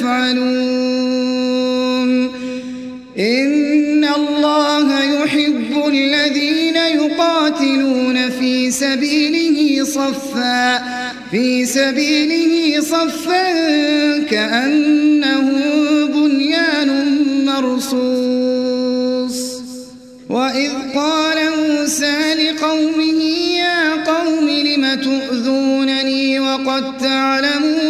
تفعلون 0.00 1.20
إن 3.18 4.04
الله 4.04 5.04
يحب 5.04 5.88
الذين 5.88 6.76
يقاتلون 6.76 8.30
في 8.30 8.70
سبيله 8.70 9.84
صفا 9.84 10.80
في 11.30 11.66
سبيله 11.66 12.80
صفا 12.80 13.48
كأنه 14.30 15.50
بنيان 16.06 16.90
مرصوص. 17.46 18.80
وإذ 20.30 20.70
قال 20.94 21.38
موسى 21.58 22.34
لقومه 22.34 23.22
يا 23.56 24.04
قوم 24.04 24.48
لم 24.50 24.94
تؤذونني 24.94 26.40
وقد 26.40 26.98
تعلمون 26.98 27.89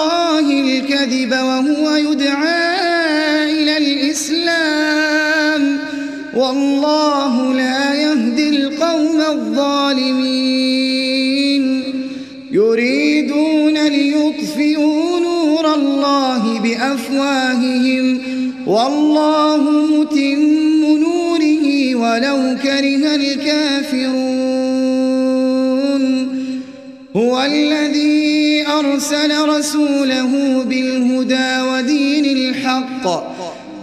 الله 0.00 0.46
الكذب 0.60 1.32
وهو 1.32 1.96
يدعى 1.96 2.72
إلى 3.52 3.76
الإسلام. 3.76 5.62
والله 6.36 7.54
لا 7.54 7.94
يهدي 7.94 8.48
القوم 8.48 9.20
الظالمين. 9.20 10.62
يريدون 12.52 13.86
ليطفئوا 13.88 15.20
نور 15.20 15.74
الله 15.74 16.60
بأفواههم. 16.60 18.20
والله 18.66 19.62
متم 19.70 20.40
نوره 20.98 21.94
ولو 21.94 22.56
كره 22.62 23.14
الكافرون. 23.14 24.30
هو 27.16 27.42
الذي 27.42 28.09
أرسل 28.80 29.48
رسوله 29.48 30.62
بالهدى 30.64 31.60
ودين 31.60 32.24
الحق 32.24 33.04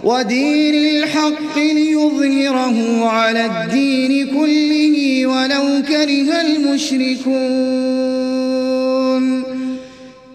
ودين 0.04 0.74
الحق 0.74 1.58
ليظهره 1.58 3.08
على 3.08 3.46
الدين 3.46 4.26
كله 4.26 5.26
ولو 5.26 5.82
كره 5.88 6.40
المشركون. 6.40 7.38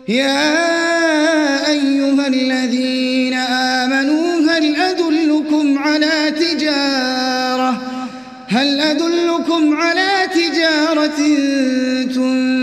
يا 0.08 0.50
أيها 1.70 2.28
الذين 2.28 3.34
آمنوا 3.34 4.52
هل 4.52 4.76
أدلكم 4.76 5.78
على 5.78 6.34
تجارة؟ 6.40 7.82
هل 8.48 8.80
أدلكم 8.80 9.76
على 9.76 10.28
تجارة 10.34 11.18
تنجيكم 12.16 12.63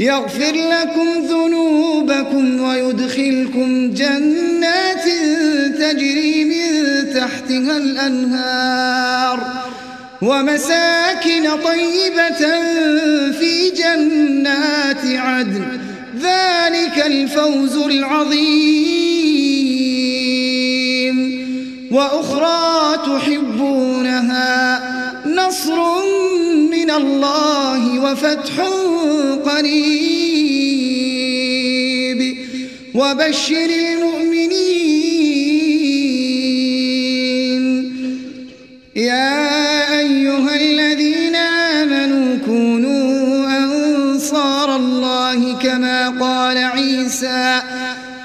يغفر 0.00 0.52
لكم 0.52 1.08
ذنوبكم 1.28 2.60
ويدخلكم 2.60 3.90
جنات 3.94 5.04
تجري 5.78 6.44
من 6.44 6.64
تحتها 7.14 7.76
الأنهار 7.76 9.40
ومساكن 10.22 11.50
طيبة 11.64 12.42
في 13.30 13.70
جنات 13.76 15.04
عدن. 15.04 15.64
ذلك 16.20 17.06
الفوز 17.06 17.76
العظيم. 17.76 19.00
وأخرى 21.92 22.96
تحبونها 22.96 24.80
نصر 25.26 25.78
من 26.70 26.90
الله. 26.90 27.59
وفتح 28.10 28.54
قريب 29.44 30.10
وبشر 32.94 33.70
المؤمنين. 33.70 34.50
يا 38.96 39.98
أيها 39.98 40.56
الذين 40.56 41.36
آمنوا 41.36 42.38
كونوا 42.46 43.46
أنصار 43.58 44.76
الله 44.76 45.58
كما 45.62 46.08
قال 46.08 46.58
عيسى 46.58 47.62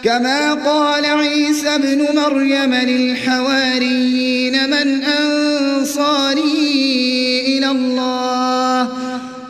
كما 0.04 0.54
قال 0.54 1.06
عيسى 1.06 1.76
ابن 1.76 2.08
مريم 2.16 2.74
للحواريين 2.74 4.70
من 4.70 5.04
أنصاري 5.04 6.55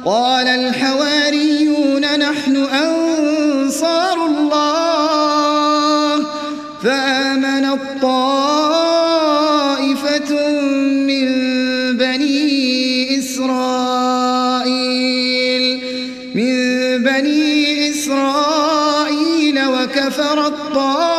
قال 0.05 0.47
الحواريون 0.47 2.19
نحن 2.19 2.55
أنصار 2.55 4.25
الله 4.25 4.65
فآمن 6.83 7.65
الطائفة 7.65 8.11
من 11.09 11.27
بني 11.97 13.19
إسرائيل 13.19 14.75
من 16.35 16.53
بني 17.03 17.89
إسرائيل 17.89 19.65
وكفر 19.67 20.47
الطائفة 20.47 21.14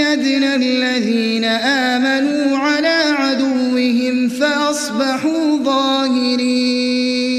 فأيدنا 0.00 0.54
الذين 0.54 1.44
آمنوا 1.44 2.58
على 2.58 3.02
عدوهم 3.18 4.28
فأصبحوا 4.28 5.58
ظاهرين. 5.64 7.29